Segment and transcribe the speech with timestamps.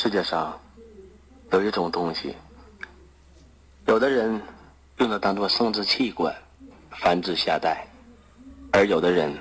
[0.00, 0.56] 世界上
[1.50, 2.32] 有一种东西，
[3.86, 4.40] 有的人
[4.98, 6.32] 用它当做生殖器官，
[6.88, 7.84] 繁殖下代，
[8.70, 9.36] 而有的人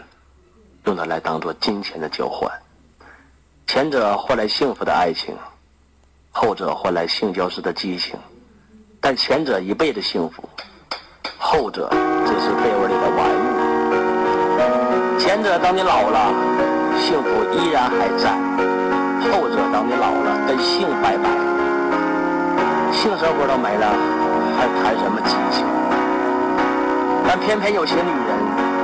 [0.85, 2.51] 用它来当做金钱的交换。
[3.67, 5.37] 前者换来幸福的爱情，
[6.31, 8.17] 后者换来性交时的激情。
[8.99, 10.49] 但前者一辈子幸福，
[11.37, 11.87] 后者
[12.25, 15.19] 只是被窝里的玩物。
[15.19, 16.33] 前者当你老了，
[16.99, 18.33] 幸福依然还在；
[19.31, 21.29] 后者当你老了，跟性拜拜，
[22.91, 23.87] 性生活都没了，
[24.57, 25.65] 还谈什么激情？
[27.27, 28.37] 但偏偏有些女人，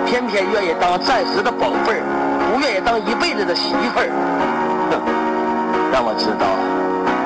[0.06, 2.04] 偏偏愿意当暂时的宝贝儿，
[2.52, 4.10] 不愿意当一辈子的媳妇儿。
[4.92, 5.00] 哼，
[5.94, 6.46] 让我知道，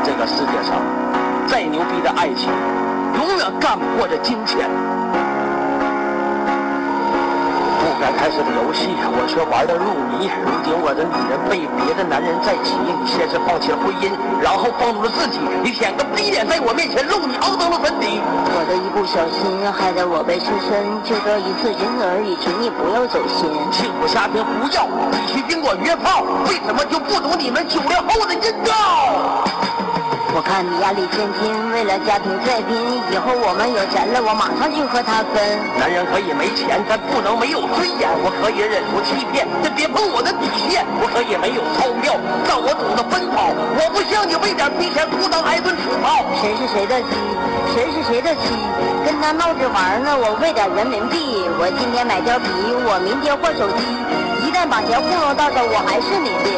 [0.03, 0.77] 这个世界上
[1.47, 2.49] 再牛逼的爱情。
[3.15, 4.69] 永远干不过这金钱。
[8.27, 10.27] 不该开始的游戏，我却玩得入迷。
[10.43, 14.11] 如今我的女人被别的男人在骑，你先是放弃了婚姻，
[14.43, 15.39] 然后放纵了自己。
[15.63, 18.19] 你舔个逼脸在我面前露你肮脏的粉底。
[18.19, 20.83] 我的一不小心，害得我被失身。
[21.07, 23.47] 就这一次，仅此而已，请你不要走心。
[23.71, 26.27] 幸福家庭不要，必须宾馆约炮。
[26.51, 29.47] 为什么就不懂你们九零后的阴道？
[30.37, 32.77] 我看你压力千斤，为了家庭再拼。
[33.09, 35.41] 以后我们有钱了，我马上就和他分。
[35.81, 38.05] 男人可以没钱，但不能没有尊严。
[38.21, 40.85] 我可以忍住欺骗，但别碰我的底线。
[41.01, 42.13] 我可以没有钞票，
[42.45, 43.49] 但我懂得奔跑。
[43.49, 46.21] 我不像你为点皮钱裤裆挨顿土炮。
[46.37, 47.17] 谁是谁的鸡？
[47.73, 48.53] 谁是谁的妻？
[49.09, 51.49] 跟他闹着玩呢，我为点人民币。
[51.57, 52.45] 我今天买貂皮，
[52.85, 53.81] 我明天换手机。
[54.45, 56.53] 一旦把钱糊弄到手，我还是你的。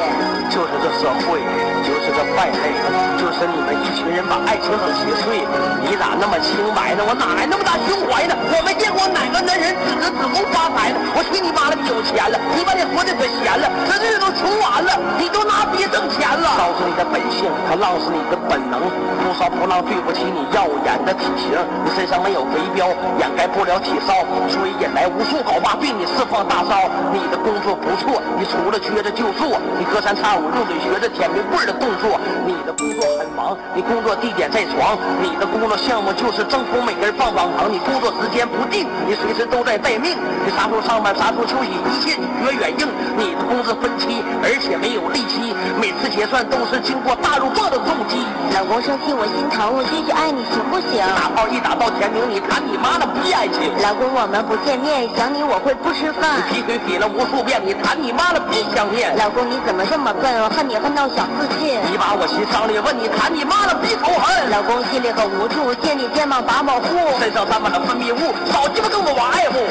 [0.52, 1.40] 就是这社会。
[1.80, 2.76] 就是这败类，
[3.18, 5.46] 就是你一群人把爱情整稀碎。
[5.84, 7.04] 你咋那么清白呢？
[7.08, 8.36] 我哪来那么大胸怀呢？
[8.38, 10.98] 我没见过哪个男人指着子宫发财呢？
[11.18, 16.54] 我去你妈了，有钱了，你把你活的可闲了，这日子都穷完了，你都拿逼挣钱了。
[16.56, 18.80] 烧死你的本性，他浪是你的本能。
[19.20, 21.54] 不骚不浪，对不起你耀眼的体型。
[21.86, 24.14] 你身上没有肥膘，掩盖不了体骚，
[24.50, 26.90] 所以引来无数好话对你释放大招。
[27.14, 31.74] 你的工作不错，你除了撅着就坐，你隔三差五用嘴学着舔冰棍的。
[31.80, 42.88] 动作，你的工作很忙，你工作地点在床，你的工作项目就是征服每根棒棒糖，你工作时间不定，你随时都在待命，你啥时候上班啥时候休息，一切你绝远应。
[43.18, 44.89] 你的工资分期，而且没
[45.30, 48.26] 有利息，每次结算都是经过大肉棒的重击。
[48.54, 51.06] 老公生气我心疼，我继续爱你行不行？
[51.14, 53.70] 打炮一打到天明，你谈你妈的逼爱情。
[53.84, 56.42] 老公我们不见面，想你我会不吃饭。
[56.42, 59.16] 你劈腿劈了无数遍，你谈你妈的逼想念。
[59.18, 61.78] 老公你怎么这么笨，我恨你恨到想自尽。
[61.92, 64.50] 你把我心伤了，问你谈你妈的逼仇恨。
[64.50, 66.90] 老公心里很无助，借你肩膀把保护。
[67.20, 69.62] 身上沾满了分泌物，少鸡巴跟我玩爱护。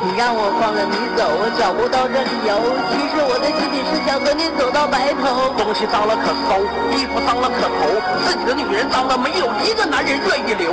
[0.00, 2.54] 你让我放了你走，我找不到这理由。
[2.94, 5.50] 其实我的心里是想和你走到白头。
[5.58, 6.62] 东西脏了可收，
[6.94, 7.90] 衣服脏了可投，
[8.24, 10.67] 自己的女人脏了，没有一个男人愿意留。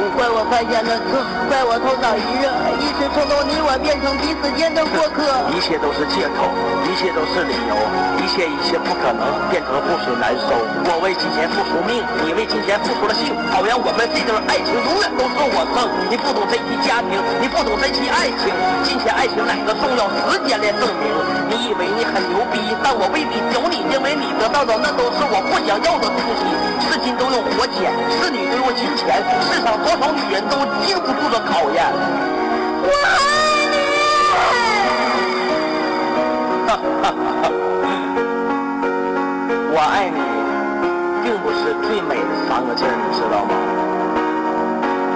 [0.56, 1.20] 再见了哥，
[1.52, 2.48] 怪我头脑一热，
[2.80, 5.20] 一时冲动，你我变成彼此间的过客。
[5.52, 6.48] 一切都是借口，
[6.88, 7.76] 一切都是理由，
[8.16, 10.56] 一切一切不可能变成覆水难收。
[10.88, 15.92] 我为金钱付出命，你为金钱付出了性，好像我们这段爱情永远都是我胜。
[16.08, 18.48] 你不懂珍惜家庭，你不懂珍惜爱情，
[18.88, 19.28] 金钱爱。
[19.28, 20.08] 情哪个重要？
[20.32, 21.12] 时间来证明。
[21.52, 26.48] 你以为你很牛逼，但我未必屌你，因为你得到的那都是我不想要的东西。
[26.86, 29.20] 是金都用火捡，是你都用金钱。
[29.50, 31.84] 世上多少女人都经不住的考验。
[32.82, 33.18] 我爱
[33.72, 33.76] 你。
[36.68, 36.70] 哈
[37.02, 37.06] 哈
[37.42, 37.44] 哈！
[39.72, 40.20] 我爱你，
[41.24, 43.52] 并不是最美的三个字，你知道吗？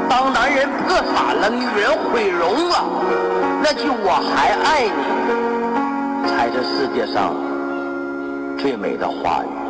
[0.09, 2.83] 当男人破产了，女人毁容了。
[3.61, 4.89] 那句“我还爱你”
[6.27, 7.35] 才是世界上
[8.57, 9.68] 最美的话语。